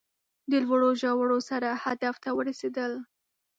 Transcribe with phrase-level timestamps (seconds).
[0.49, 2.91] له لوړو ژورو سره هدف ته ورسېدل